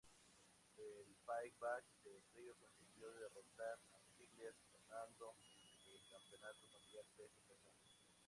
[0.77, 5.35] En Payback, Del Rio consiguió derrotar a Ziggler ganando
[5.93, 7.71] el Campeonato Mundial Peso Pesado.